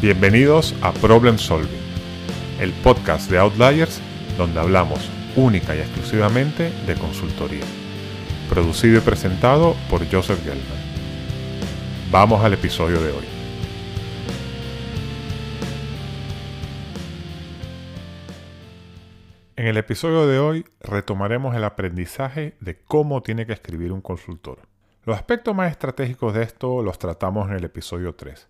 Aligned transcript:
Bienvenidos 0.00 0.76
a 0.80 0.92
Problem 0.92 1.38
Solving, 1.38 1.82
el 2.60 2.72
podcast 2.84 3.28
de 3.28 3.38
Outliers 3.38 4.00
donde 4.36 4.60
hablamos 4.60 5.10
única 5.34 5.74
y 5.74 5.80
exclusivamente 5.80 6.70
de 6.86 6.94
consultoría. 6.94 7.64
Producido 8.48 8.98
y 8.98 9.00
presentado 9.00 9.74
por 9.90 10.08
Joseph 10.08 10.38
Gelman. 10.44 10.62
Vamos 12.12 12.44
al 12.44 12.52
episodio 12.52 13.02
de 13.02 13.10
hoy. 13.10 13.24
En 19.56 19.66
el 19.66 19.78
episodio 19.78 20.28
de 20.28 20.38
hoy 20.38 20.64
retomaremos 20.78 21.56
el 21.56 21.64
aprendizaje 21.64 22.54
de 22.60 22.78
cómo 22.84 23.24
tiene 23.24 23.46
que 23.46 23.52
escribir 23.52 23.90
un 23.90 24.00
consultor. 24.00 24.60
Los 25.02 25.16
aspectos 25.16 25.56
más 25.56 25.72
estratégicos 25.72 26.34
de 26.34 26.44
esto 26.44 26.84
los 26.84 27.00
tratamos 27.00 27.48
en 27.48 27.56
el 27.56 27.64
episodio 27.64 28.14
3, 28.14 28.48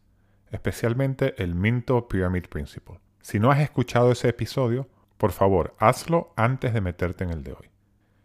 especialmente 0.51 1.35
el 1.43 1.55
Minto 1.55 2.09
Pyramid 2.09 2.47
Principle. 2.47 3.01
Si 3.21 3.39
no 3.39 3.51
has 3.51 3.61
escuchado 3.61 4.13
ese 4.13 4.29
episodio, 4.29 4.89
por 5.17 5.33
favor, 5.33 5.75
hazlo 5.79 6.33
antes 6.37 6.73
de 6.73 6.81
meterte 6.81 7.25
en 7.25 7.31
el 7.31 7.43
de 7.43 7.53
hoy. 7.53 7.71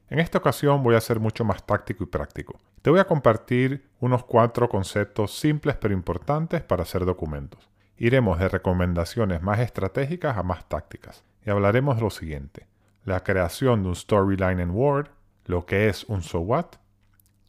En 0.09 0.19
esta 0.19 0.37
ocasión 0.37 0.83
voy 0.83 0.95
a 0.95 1.01
ser 1.01 1.19
mucho 1.19 1.43
más 1.43 1.65
táctico 1.65 2.03
y 2.03 2.07
práctico. 2.07 2.59
Te 2.83 2.89
voy 2.89 2.99
a 2.99 3.07
compartir 3.07 3.89
unos 3.99 4.23
cuatro 4.23 4.69
conceptos 4.69 5.37
simples 5.37 5.75
pero 5.77 5.93
importantes 5.93 6.61
para 6.61 6.83
hacer 6.83 7.05
documentos. 7.05 7.67
Iremos 7.97 8.39
de 8.39 8.49
recomendaciones 8.49 9.41
más 9.41 9.59
estratégicas 9.59 10.37
a 10.37 10.43
más 10.43 10.67
tácticas 10.69 11.23
y 11.45 11.49
hablaremos 11.49 11.95
de 11.95 12.01
lo 12.03 12.09
siguiente. 12.09 12.67
La 13.05 13.23
creación 13.23 13.83
de 13.83 13.89
un 13.89 13.95
storyline 13.95 14.59
en 14.59 14.71
Word, 14.71 15.09
lo 15.45 15.65
que 15.65 15.89
es 15.89 16.03
un 16.05 16.21
so 16.21 16.39
what, 16.39 16.67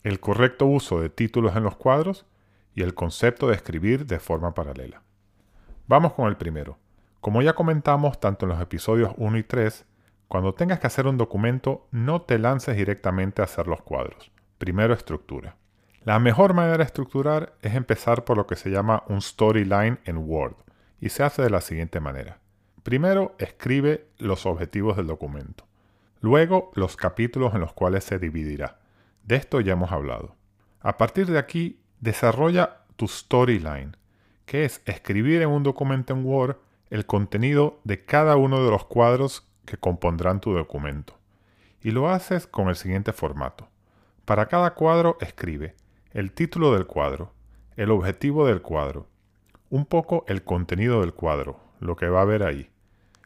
el 0.03 0.21
correcto 0.21 0.67
uso 0.67 1.01
de 1.01 1.11
títulos 1.11 1.57
en 1.57 1.65
los 1.65 1.77
cuadros 1.77 2.27
y 2.75 2.83
el 2.83 2.95
concepto 2.95 3.49
de 3.49 3.55
escribir 3.55 4.07
de 4.07 4.19
forma 4.19 4.55
paralela. 4.55 5.03
Vamos 5.87 6.13
con 6.15 6.29
el 6.29 6.37
primero. 6.37 6.79
Como 7.21 7.43
ya 7.43 7.55
comentamos 7.55 8.21
tanto 8.21 8.47
en 8.47 8.51
los 8.51 8.61
episodios 8.61 9.13
1 9.17 9.39
y 9.39 9.43
3, 9.43 9.87
cuando 10.29 10.55
tengas 10.55 10.81
que 10.81 10.87
hacer 10.87 11.07
un 11.07 11.19
documento 11.19 11.87
no 11.91 12.23
te 12.23 12.39
lances 12.39 12.77
directamente 12.77 13.41
a 13.41 13.45
hacer 13.45 13.67
los 13.67 13.83
cuadros. 13.83 14.31
Primero 14.59 14.95
estructura. 14.95 15.57
La 16.03 16.19
mejor 16.19 16.53
manera 16.53 16.79
de 16.79 16.85
estructurar 16.85 17.55
es 17.63 17.75
empezar 17.75 18.25
por 18.25 18.37
lo 18.37 18.47
que 18.47 18.57
se 18.57 18.71
llama 18.71 19.05
un 19.09 19.23
storyline 19.23 20.01
en 20.05 20.19
Word 20.19 20.57
y 21.01 21.09
se 21.09 21.23
hace 21.23 21.43
de 21.43 21.51
la 21.51 21.61
siguiente 21.61 22.01
manera. 22.01 22.41
Primero 22.83 23.35
escribe 23.39 24.09
los 24.19 24.45
objetivos 24.45 24.97
del 24.97 25.07
documento. 25.07 25.67
Luego 26.21 26.71
los 26.75 26.97
capítulos 26.97 27.55
en 27.55 27.61
los 27.61 27.73
cuales 27.73 28.05
se 28.05 28.19
dividirá. 28.19 28.81
De 29.23 29.37
esto 29.37 29.61
ya 29.61 29.73
hemos 29.73 29.93
hablado. 29.93 30.37
A 30.81 30.99
partir 30.99 31.27
de 31.27 31.39
aquí, 31.39 31.81
desarrolla 32.05 32.83
tu 32.97 33.09
storyline, 33.09 33.97
que 34.45 34.67
es 34.67 34.83
escribir 34.85 35.41
en 35.41 35.49
un 35.49 35.63
documento 35.63 36.13
en 36.13 36.25
Word 36.25 36.57
el 36.91 37.07
contenido 37.07 37.81
de 37.85 38.05
cada 38.05 38.37
uno 38.37 38.63
de 38.63 38.71
los 38.71 38.85
cuadros 38.85 39.49
que 39.65 39.79
compondrán 39.79 40.41
tu 40.41 40.53
documento. 40.53 41.19
Y 41.81 41.93
lo 41.93 42.11
haces 42.11 42.47
con 42.47 42.69
el 42.69 42.77
siguiente 42.77 43.15
formato. 43.15 43.69
Para 44.27 44.47
cada 44.47 44.75
cuadro 44.75 45.17
escribe 45.23 45.77
el 46.13 46.33
título 46.33 46.75
del 46.75 46.87
cuadro, 46.87 47.33
el 47.75 47.91
objetivo 47.91 48.47
del 48.47 48.61
cuadro, 48.61 49.09
un 49.71 49.87
poco 49.87 50.27
el 50.29 50.45
contenido 50.45 51.01
del 51.01 51.15
cuadro, 51.15 51.59
lo 51.81 51.97
que 51.97 52.09
va 52.09 52.21
a 52.21 52.27
ver 52.27 52.43
ahí, 52.43 52.69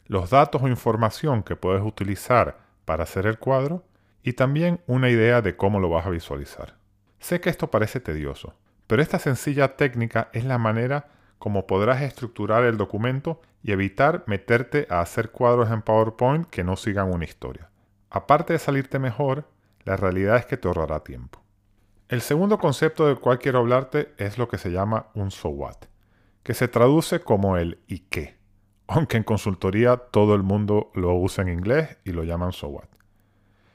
los 0.07 0.31
datos 0.31 0.63
o 0.63 0.69
información 0.69 1.43
que 1.43 1.57
puedes 1.57 1.83
utilizar 1.83 2.59
para 2.85 3.03
hacer 3.03 3.27
el 3.27 3.39
cuadro 3.39 3.83
y 4.23 4.35
también 4.35 4.81
una 4.87 5.11
idea 5.11 5.43
de 5.43 5.57
cómo 5.57 5.81
lo 5.81 5.91
vas 5.91 6.07
a 6.07 6.11
visualizar. 6.11 6.77
Sé 7.19 7.41
que 7.41 7.51
esto 7.51 7.71
parece 7.71 7.99
tedioso, 7.99 8.55
pero 8.89 9.03
esta 9.03 9.21
sencilla 9.21 9.77
técnica 9.77 10.31
es 10.33 10.45
la 10.45 10.59
manera 10.59 11.09
como 11.39 11.67
podrás 11.67 12.03
estructurar 12.03 12.65
el 12.65 12.79
documento 12.79 13.41
y 13.63 13.71
evitar 13.71 14.25
meterte 14.27 14.89
a 14.91 15.01
hacer 15.01 15.31
cuadros 15.31 15.71
en 15.71 15.83
PowerPoint 15.83 16.49
que 16.49 16.65
no 16.65 16.75
sigan 16.75 17.13
una 17.13 17.27
historia. 17.27 17.71
Aparte 18.11 18.55
de 18.55 18.59
salirte 18.59 18.99
mejor, 18.99 19.45
la 19.85 19.97
realidad 19.97 20.37
es 20.37 20.47
que 20.47 20.57
te 20.57 20.67
ahorrará 20.67 21.05
tiempo. 21.05 21.41
El 22.09 22.23
segundo 22.23 22.59
concepto 22.59 23.07
del 23.07 23.21
cual 23.21 23.39
quiero 23.39 23.59
hablarte 23.59 24.15
es 24.17 24.39
lo 24.39 24.49
que 24.49 24.57
se 24.57 24.73
llama 24.73 25.09
un 25.15 25.31
so 25.31 25.51
what, 25.51 25.77
que 26.43 26.55
se 26.55 26.67
traduce 26.67 27.21
como 27.21 27.59
el 27.59 27.81
y 27.87 28.01
qué, 28.01 28.39
aunque 28.87 29.19
en 29.19 29.23
consultoría 29.23 29.99
todo 29.99 30.35
el 30.35 30.43
mundo 30.43 30.91
lo 30.95 31.15
usa 31.15 31.43
en 31.43 31.51
inglés 31.51 31.99
y 32.05 32.13
lo 32.13 32.25
llaman 32.25 32.53
so 32.53 32.69
what. 32.69 32.89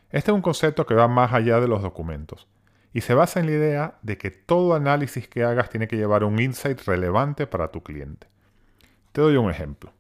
Este 0.10 0.32
es 0.32 0.36
un 0.36 0.42
concepto 0.42 0.88
que 0.88 0.96
va 0.96 1.08
más 1.08 1.34
allá 1.34 1.60
de 1.60 1.68
los 1.68 1.84
documentos 1.84 2.48
y 2.94 3.02
se 3.02 3.16
basa 3.16 3.40
en 3.40 3.48
la 3.48 3.54
idea 3.54 3.98
de 4.04 4.18
que 4.18 4.30
todo 4.30 4.76
análisis 4.76 5.28
que 5.28 5.44
hagas 5.44 5.70
tiene 5.70 5.88
que 5.88 5.98
llevar 5.98 6.24
un 6.24 6.40
insight 6.40 6.80
relevante 6.86 7.48
para 7.48 7.70
tu 7.70 7.82
cliente. 7.82 8.28
Te 9.12 9.22
doy 9.22 9.36
un 9.36 9.50
ejemplo. 9.50 9.92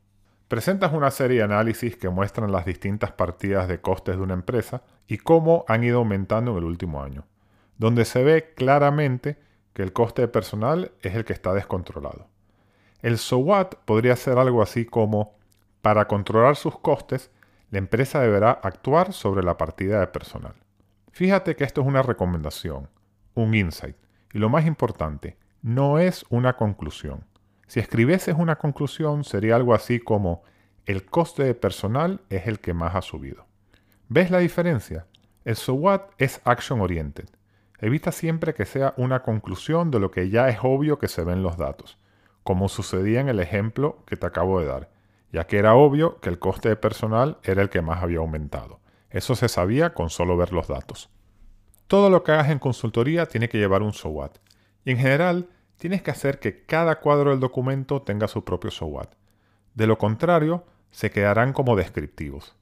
Presentas 0.47 0.93
una 0.93 1.09
serie 1.09 1.37
de 1.37 1.43
análisis 1.43 1.97
que 1.97 2.09
muestran 2.09 2.51
las 2.51 2.65
distintas 2.65 3.11
partidas 3.11 3.67
de 3.67 3.81
costes 3.81 4.15
de 4.15 4.21
una 4.21 4.35
empresa 4.35 4.83
y 5.07 5.17
cómo 5.17 5.65
han 5.67 5.83
ido 5.83 5.97
aumentando 5.97 6.51
en 6.51 6.57
el 6.59 6.63
último 6.65 7.01
año, 7.01 7.25
donde 7.79 8.05
se 8.05 8.23
ve 8.23 8.53
claramente 8.55 9.39
que 9.73 9.81
el 9.81 9.91
coste 9.91 10.21
de 10.21 10.27
personal 10.27 10.91
es 11.01 11.15
el 11.15 11.25
que 11.25 11.33
está 11.33 11.53
descontrolado. 11.53 12.27
El 13.01 13.17
SOWAT 13.17 13.75
podría 13.85 14.15
ser 14.15 14.37
algo 14.37 14.61
así 14.61 14.85
como, 14.85 15.35
para 15.81 16.07
controlar 16.07 16.55
sus 16.55 16.77
costes, 16.77 17.31
la 17.71 17.79
empresa 17.79 18.21
deberá 18.21 18.51
actuar 18.51 19.13
sobre 19.13 19.43
la 19.43 19.57
partida 19.57 19.99
de 19.99 20.07
personal. 20.07 20.53
Fíjate 21.13 21.56
que 21.56 21.63
esto 21.63 21.79
es 21.79 21.88
una 21.88 22.01
recomendación, 22.01 22.90
un 23.34 23.56
insight, 23.56 23.96
y 24.34 24.40
lo 24.40 24.50
más 24.50 24.66
importante, 24.66 25.38
no 25.62 25.97
es 26.00 26.25
una 26.29 26.57
conclusión. 26.57 27.24
Si 27.68 27.79
escribieses 27.79 28.35
una 28.38 28.57
conclusión 28.57 29.24
sería 29.24 29.56
algo 29.56 29.74
así 29.74 30.00
como 30.00 30.44
el 30.85 31.06
coste 31.06 31.46
de 31.46 31.56
personal 31.56 32.19
es 32.29 32.47
el 32.47 32.59
que 32.59 32.74
más 32.74 32.96
ha 32.96 33.01
subido. 33.01 33.46
¿Ves 34.09 34.29
la 34.29 34.40
diferencia? 34.40 35.07
El 35.46 35.56
so 35.56 35.74
what 35.75 36.01
es 36.18 36.41
action 36.44 36.81
oriented. 36.81 37.30
Evita 37.80 38.12
siempre 38.12 38.53
que 38.53 38.66
sea 38.66 38.94
una 38.97 39.24
conclusión 39.24 39.91
de 39.91 40.00
lo 40.00 40.12
que 40.12 40.30
ya 40.30 40.50
es 40.50 40.57
obvio 40.62 41.00
que 41.00 41.07
se 41.07 41.24
ven 41.24 41.41
los 41.41 41.57
datos, 41.57 41.97
como 42.44 42.68
sucedía 42.68 43.22
en 43.22 43.30
el 43.30 43.40
ejemplo 43.40 44.03
que 44.06 44.18
te 44.18 44.25
acabo 44.25 44.59
de 44.59 44.66
dar 44.66 44.90
ya 45.34 45.47
que 45.47 45.57
era 45.57 45.74
obvio 45.74 46.19
que 46.22 46.30
el 46.30 46.40
coste 46.40 46.69
de 46.69 46.75
personal 46.75 47.40
era 47.44 47.63
el 47.63 47.69
que 47.69 47.81
más 47.81 48.03
había 48.03 48.19
aumentado. 48.19 48.80
Eso 49.13 49.35
se 49.35 49.47
sabía 49.47 49.94
con 49.94 50.09
solo 50.09 50.35
ver 50.35 50.51
los 50.51 50.68
datos. 50.68 51.09
Todo 51.88 52.09
lo 52.09 52.24
que 52.24 52.31
hagas 52.31 52.50
en 52.50 52.57
consultoría 52.57 53.28
tiene 53.28 53.47
que 53.47 53.59
llevar 53.59 53.84
un 53.84 53.94
SOWAT. 53.94 54.40
Y 54.84 54.91
en 54.91 54.97
general, 54.97 55.50
tienes 55.78 56.01
que 56.01 56.09
hacer 56.09 56.40
que 56.40 56.66
cada 56.66 57.00
cuadro 57.00 57.29
del 57.29 57.40
documento 57.40 58.01
tenga 58.01 58.28
su 58.28 58.44
propio 58.44 58.72
SOWAT. 58.72 59.13
De 59.75 59.85
lo 59.85 60.00
contrario, 60.00 60.66
se 60.90 61.12
quedarán 61.12 61.53
como 61.53 61.75
descriptivos. 61.75 62.56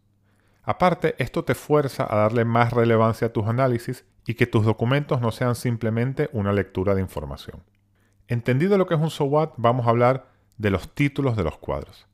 Aparte, 0.63 1.15
esto 1.19 1.45
te 1.45 1.55
fuerza 1.55 2.05
a 2.07 2.17
darle 2.17 2.43
más 2.43 2.73
relevancia 2.73 3.27
a 3.27 3.33
tus 3.33 3.47
análisis 3.47 4.05
y 4.27 4.33
que 4.33 4.45
tus 4.45 4.65
documentos 4.65 5.21
no 5.21 5.31
sean 5.31 5.55
simplemente 5.55 6.29
una 6.33 6.51
lectura 6.51 6.93
de 6.95 7.01
información. 7.01 7.63
Entendido 8.27 8.77
lo 8.77 8.87
que 8.87 8.95
es 8.95 8.99
un 8.99 9.09
SOWAT, 9.09 9.53
vamos 9.55 9.87
a 9.87 9.89
hablar 9.89 10.27
de 10.57 10.69
los 10.69 10.93
títulos 10.93 11.37
de 11.37 11.43
los 11.43 11.57
cuadros. 11.57 12.07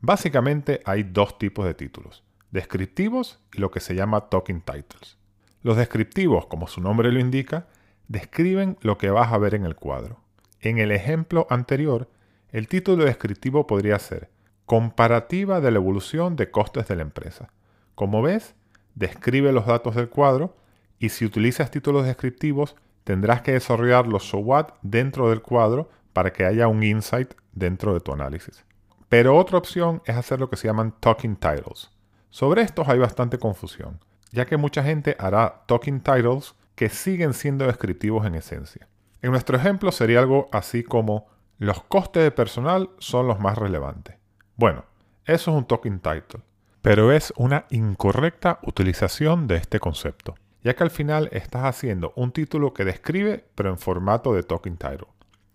Básicamente 0.00 0.80
hay 0.84 1.04
dos 1.04 1.38
tipos 1.38 1.64
de 1.64 1.74
títulos, 1.74 2.24
descriptivos 2.54 3.40
y 3.52 3.58
lo 3.58 3.72
que 3.72 3.80
se 3.80 3.96
llama 3.96 4.28
talking 4.28 4.60
titles. 4.60 5.18
Los 5.62 5.76
descriptivos, 5.76 6.46
como 6.46 6.68
su 6.68 6.80
nombre 6.80 7.10
lo 7.10 7.18
indica, 7.18 7.66
describen 8.06 8.78
lo 8.80 8.96
que 8.96 9.10
vas 9.10 9.32
a 9.32 9.38
ver 9.38 9.56
en 9.56 9.66
el 9.66 9.74
cuadro. 9.74 10.20
En 10.60 10.78
el 10.78 10.92
ejemplo 10.92 11.48
anterior, 11.50 12.08
el 12.52 12.68
título 12.68 13.04
descriptivo 13.04 13.66
podría 13.66 13.98
ser 13.98 14.30
Comparativa 14.66 15.60
de 15.60 15.72
la 15.72 15.78
evolución 15.78 16.36
de 16.36 16.52
costes 16.52 16.86
de 16.86 16.94
la 16.94 17.02
empresa. 17.02 17.50
Como 17.96 18.22
ves, 18.22 18.54
describe 18.94 19.50
los 19.50 19.66
datos 19.66 19.96
del 19.96 20.08
cuadro 20.08 20.56
y 21.00 21.08
si 21.08 21.24
utilizas 21.24 21.72
títulos 21.72 22.06
descriptivos 22.06 22.76
tendrás 23.02 23.42
que 23.42 23.52
desarrollar 23.52 24.06
los 24.06 24.28
so 24.28 24.38
what 24.38 24.68
dentro 24.80 25.28
del 25.28 25.42
cuadro 25.42 25.90
para 26.12 26.32
que 26.32 26.44
haya 26.44 26.68
un 26.68 26.84
insight 26.84 27.34
dentro 27.52 27.94
de 27.94 28.00
tu 28.00 28.12
análisis. 28.12 28.64
Pero 29.08 29.36
otra 29.36 29.58
opción 29.58 30.02
es 30.06 30.14
hacer 30.16 30.38
lo 30.38 30.48
que 30.48 30.56
se 30.56 30.68
llaman 30.68 30.94
talking 31.00 31.34
titles. 31.34 31.90
Sobre 32.34 32.62
estos 32.62 32.88
hay 32.88 32.98
bastante 32.98 33.38
confusión, 33.38 34.00
ya 34.32 34.44
que 34.44 34.56
mucha 34.56 34.82
gente 34.82 35.14
hará 35.20 35.62
talking 35.68 36.00
titles 36.00 36.56
que 36.74 36.88
siguen 36.88 37.32
siendo 37.32 37.64
descriptivos 37.64 38.26
en 38.26 38.34
esencia. 38.34 38.88
En 39.22 39.30
nuestro 39.30 39.56
ejemplo 39.56 39.92
sería 39.92 40.18
algo 40.18 40.48
así 40.50 40.82
como 40.82 41.28
los 41.58 41.84
costes 41.84 42.24
de 42.24 42.32
personal 42.32 42.90
son 42.98 43.28
los 43.28 43.38
más 43.38 43.56
relevantes. 43.56 44.16
Bueno, 44.56 44.84
eso 45.26 45.52
es 45.52 45.56
un 45.56 45.64
talking 45.64 46.00
title, 46.00 46.40
pero 46.82 47.12
es 47.12 47.32
una 47.36 47.66
incorrecta 47.70 48.58
utilización 48.64 49.46
de 49.46 49.54
este 49.54 49.78
concepto, 49.78 50.34
ya 50.64 50.74
que 50.74 50.82
al 50.82 50.90
final 50.90 51.28
estás 51.30 51.62
haciendo 51.62 52.12
un 52.16 52.32
título 52.32 52.74
que 52.74 52.84
describe 52.84 53.44
pero 53.54 53.70
en 53.70 53.78
formato 53.78 54.34
de 54.34 54.42
talking 54.42 54.76
title. 54.76 55.06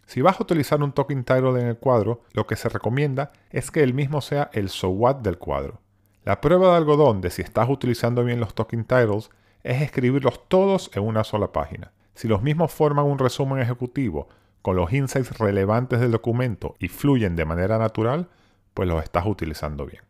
Si 0.05 0.21
vas 0.21 0.39
a 0.39 0.43
utilizar 0.43 0.81
un 0.81 0.93
talking 0.93 1.25
title 1.25 1.59
en 1.59 1.67
el 1.67 1.77
cuadro, 1.77 2.21
lo 2.31 2.47
que 2.47 2.55
se 2.55 2.69
recomienda 2.69 3.33
es 3.49 3.69
que 3.69 3.83
el 3.83 3.93
mismo 3.93 4.21
sea 4.21 4.49
el 4.53 4.69
so 4.69 4.87
what 4.87 5.17
del 5.17 5.37
cuadro. 5.37 5.81
La 6.25 6.41
prueba 6.41 6.71
de 6.71 6.77
algodón 6.77 7.21
de 7.21 7.29
si 7.29 7.41
estás 7.41 7.69
utilizando 7.69 8.23
bien 8.23 8.39
los 8.39 8.53
talking 8.53 8.83
titles 8.83 9.29
es 9.63 9.81
escribirlos 9.81 10.47
todos 10.47 10.91
en 10.93 11.03
una 11.03 11.23
sola 11.23 11.51
página. 11.51 11.91
Si 12.13 12.27
los 12.27 12.41
mismos 12.41 12.73
forman 12.73 13.05
un 13.05 13.19
resumen 13.19 13.59
ejecutivo 13.59 14.27
con 14.61 14.75
los 14.75 14.91
insights 14.91 15.37
relevantes 15.37 15.99
del 15.99 16.11
documento 16.11 16.75
y 16.79 16.89
fluyen 16.89 17.35
de 17.35 17.45
manera 17.45 17.77
natural, 17.77 18.27
pues 18.73 18.89
los 18.89 19.01
estás 19.01 19.25
utilizando 19.25 19.85
bien. 19.85 20.03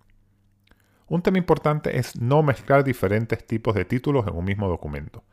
Un 1.08 1.22
tema 1.22 1.38
importante 1.38 1.98
es 1.98 2.20
no 2.20 2.44
mezclar 2.44 2.84
diferentes 2.84 3.46
tipos 3.46 3.76
de 3.76 3.86
títulos 3.86 4.28
en 4.28 4.36
un 4.36 4.46
mismo 4.46 4.68
documento. 4.68 5.24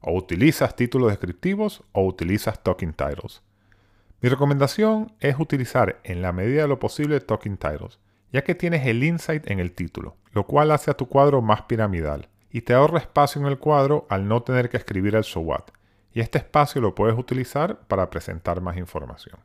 O 0.00 0.12
utilizas 0.12 0.76
títulos 0.76 1.10
descriptivos 1.10 1.82
o 1.92 2.04
utilizas 2.04 2.62
talking 2.62 2.92
titles. 2.92 3.42
Mi 4.20 4.28
recomendación 4.28 5.12
es 5.20 5.38
utilizar 5.38 6.00
en 6.04 6.22
la 6.22 6.32
medida 6.32 6.62
de 6.62 6.68
lo 6.68 6.78
posible 6.78 7.20
talking 7.20 7.56
titles, 7.56 7.98
ya 8.32 8.44
que 8.44 8.54
tienes 8.54 8.86
el 8.86 9.02
insight 9.02 9.50
en 9.50 9.60
el 9.60 9.72
título, 9.72 10.16
lo 10.32 10.46
cual 10.46 10.70
hace 10.70 10.90
a 10.90 10.94
tu 10.94 11.08
cuadro 11.08 11.42
más 11.42 11.62
piramidal 11.62 12.28
y 12.50 12.62
te 12.62 12.74
ahorra 12.74 12.98
espacio 12.98 13.40
en 13.40 13.48
el 13.48 13.58
cuadro 13.58 14.06
al 14.08 14.28
no 14.28 14.42
tener 14.42 14.68
que 14.70 14.76
escribir 14.76 15.14
el 15.14 15.24
so 15.24 15.40
what. 15.40 15.64
Y 16.12 16.20
este 16.20 16.38
espacio 16.38 16.80
lo 16.80 16.94
puedes 16.94 17.18
utilizar 17.18 17.80
para 17.86 18.08
presentar 18.08 18.60
más 18.60 18.76
información. 18.78 19.38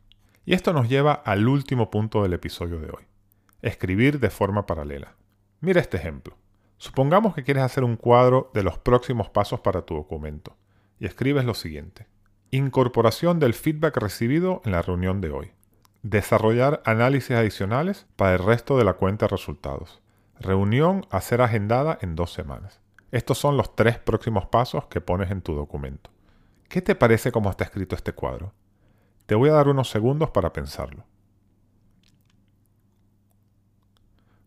Y 0.46 0.54
esto 0.54 0.74
nos 0.74 0.88
lleva 0.88 1.14
al 1.14 1.48
último 1.48 1.90
punto 1.92 2.24
del 2.24 2.34
episodio 2.34 2.80
de 2.80 2.88
hoy. 2.88 3.04
Escribir 3.62 4.20
de 4.20 4.30
forma 4.30 4.66
paralela. 4.66 5.16
Mira 5.60 5.82
este 5.82 5.98
ejemplo. 5.98 6.38
Supongamos 6.78 7.36
que 7.36 7.44
quieres 7.44 7.64
hacer 7.64 7.84
un 7.84 7.96
cuadro 7.96 8.50
de 8.54 8.64
los 8.64 8.78
próximos 8.80 9.30
pasos 9.30 9.60
para 9.60 9.82
tu 9.84 9.96
documento 9.96 10.58
y 11.00 11.06
escribes 11.06 11.46
lo 11.46 11.54
siguiente. 11.54 12.08
Incorporación 12.50 13.40
del 13.40 13.54
feedback 13.54 13.98
recibido 13.98 14.62
en 14.66 14.72
la 14.72 14.82
reunión 14.82 15.22
de 15.22 15.32
hoy. 15.32 15.52
Desarrollar 16.04 16.82
análisis 16.84 17.38
adicionales 17.38 18.08
para 18.16 18.34
el 18.34 18.40
resto 18.40 18.76
de 18.76 18.84
la 18.84 18.94
cuenta 18.94 19.26
de 19.26 19.30
resultados. 19.30 20.02
Reunión 20.40 21.06
a 21.12 21.22
ser 21.22 21.42
agendada 21.42 22.00
en 22.02 22.16
dos 22.16 22.34
semanas. 22.34 22.80
Estos 23.12 23.38
son 23.38 23.56
los 23.56 23.76
tres 23.76 24.00
próximos 24.00 24.48
pasos 24.48 24.88
que 24.88 25.00
pones 25.00 25.30
en 25.30 25.44
tu 25.44 25.54
documento. 25.54 26.10
¿Qué 26.70 26.82
te 26.82 26.96
parece 26.96 27.32
cómo 27.32 27.52
está 27.52 27.66
escrito 27.66 27.96
este 27.96 28.14
cuadro? 28.14 28.52
Te 29.28 29.36
voy 29.36 29.50
a 29.50 29.54
dar 29.54 29.68
unos 29.68 29.92
segundos 29.92 30.32
para 30.32 30.52
pensarlo. 30.52 31.06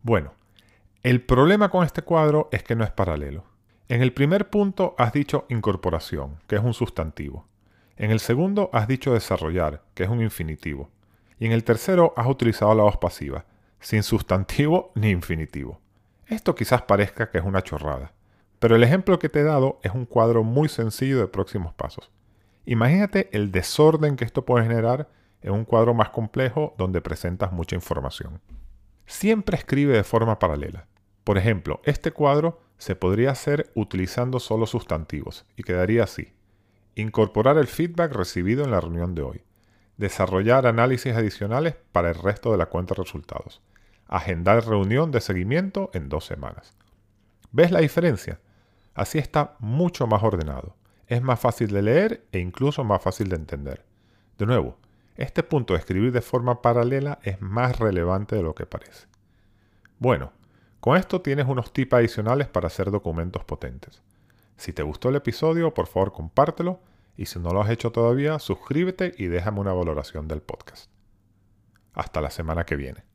Bueno, 0.02 0.34
el 1.04 1.22
problema 1.22 1.68
con 1.68 1.84
este 1.84 2.02
cuadro 2.02 2.48
es 2.50 2.64
que 2.64 2.74
no 2.74 2.82
es 2.82 2.90
paralelo. 2.90 3.44
En 3.88 4.02
el 4.02 4.12
primer 4.12 4.50
punto 4.50 4.96
has 4.98 5.12
dicho 5.12 5.46
incorporación, 5.48 6.38
que 6.48 6.56
es 6.56 6.62
un 6.64 6.74
sustantivo. 6.74 7.46
En 7.96 8.10
el 8.10 8.18
segundo 8.18 8.70
has 8.72 8.88
dicho 8.88 9.12
desarrollar, 9.12 9.84
que 9.94 10.02
es 10.02 10.08
un 10.08 10.20
infinitivo. 10.20 10.90
Y 11.44 11.46
en 11.46 11.52
el 11.52 11.62
tercero 11.62 12.14
has 12.16 12.26
utilizado 12.26 12.74
la 12.74 12.84
voz 12.84 12.96
pasiva, 12.96 13.44
sin 13.78 14.02
sustantivo 14.02 14.92
ni 14.94 15.10
infinitivo. 15.10 15.78
Esto 16.26 16.54
quizás 16.54 16.80
parezca 16.80 17.30
que 17.30 17.36
es 17.36 17.44
una 17.44 17.60
chorrada, 17.60 18.14
pero 18.58 18.76
el 18.76 18.82
ejemplo 18.82 19.18
que 19.18 19.28
te 19.28 19.40
he 19.40 19.42
dado 19.42 19.78
es 19.82 19.92
un 19.92 20.06
cuadro 20.06 20.42
muy 20.42 20.70
sencillo 20.70 21.18
de 21.18 21.28
próximos 21.28 21.74
pasos. 21.74 22.10
Imagínate 22.64 23.28
el 23.32 23.52
desorden 23.52 24.16
que 24.16 24.24
esto 24.24 24.46
puede 24.46 24.64
generar 24.64 25.10
en 25.42 25.52
un 25.52 25.66
cuadro 25.66 25.92
más 25.92 26.08
complejo 26.08 26.74
donde 26.78 27.02
presentas 27.02 27.52
mucha 27.52 27.76
información. 27.76 28.40
Siempre 29.04 29.58
escribe 29.58 29.94
de 29.94 30.02
forma 30.02 30.38
paralela. 30.38 30.86
Por 31.24 31.36
ejemplo, 31.36 31.82
este 31.84 32.10
cuadro 32.10 32.62
se 32.78 32.96
podría 32.96 33.32
hacer 33.32 33.70
utilizando 33.74 34.40
solo 34.40 34.64
sustantivos 34.64 35.44
y 35.58 35.62
quedaría 35.62 36.04
así. 36.04 36.32
Incorporar 36.94 37.58
el 37.58 37.66
feedback 37.66 38.14
recibido 38.14 38.64
en 38.64 38.70
la 38.70 38.80
reunión 38.80 39.14
de 39.14 39.20
hoy. 39.20 39.44
Desarrollar 39.96 40.66
análisis 40.66 41.14
adicionales 41.14 41.76
para 41.92 42.08
el 42.08 42.16
resto 42.16 42.50
de 42.52 42.58
la 42.58 42.66
cuenta 42.66 42.94
de 42.94 43.02
resultados. 43.02 43.62
Agendar 44.06 44.66
reunión 44.66 45.10
de 45.12 45.20
seguimiento 45.20 45.90
en 45.94 46.08
dos 46.08 46.26
semanas. 46.26 46.74
¿Ves 47.52 47.70
la 47.70 47.80
diferencia? 47.80 48.40
Así 48.94 49.18
está 49.18 49.56
mucho 49.60 50.06
más 50.06 50.22
ordenado. 50.22 50.76
Es 51.06 51.22
más 51.22 51.38
fácil 51.38 51.70
de 51.70 51.82
leer 51.82 52.26
e 52.32 52.38
incluso 52.38 52.82
más 52.82 53.02
fácil 53.02 53.28
de 53.28 53.36
entender. 53.36 53.84
De 54.38 54.46
nuevo, 54.46 54.78
este 55.16 55.44
punto 55.44 55.74
de 55.74 55.80
escribir 55.80 56.10
de 56.10 56.22
forma 56.22 56.60
paralela 56.60 57.20
es 57.22 57.40
más 57.40 57.78
relevante 57.78 58.34
de 58.34 58.42
lo 58.42 58.54
que 58.54 58.66
parece. 58.66 59.06
Bueno, 59.98 60.32
con 60.80 60.96
esto 60.96 61.20
tienes 61.20 61.46
unos 61.46 61.72
tips 61.72 61.94
adicionales 61.94 62.48
para 62.48 62.66
hacer 62.66 62.90
documentos 62.90 63.44
potentes. 63.44 64.02
Si 64.56 64.72
te 64.72 64.82
gustó 64.82 65.08
el 65.08 65.16
episodio, 65.16 65.72
por 65.72 65.86
favor 65.86 66.12
compártelo 66.12 66.80
y 67.16 67.26
si 67.26 67.38
no 67.38 67.50
lo 67.50 67.62
has 67.62 67.70
hecho 67.70 67.92
todavía, 67.92 68.38
suscríbete 68.38 69.14
y 69.16 69.26
déjame 69.26 69.60
una 69.60 69.72
valoración 69.72 70.28
del 70.28 70.42
podcast. 70.42 70.90
Hasta 71.92 72.20
la 72.20 72.30
semana 72.30 72.64
que 72.64 72.76
viene. 72.76 73.13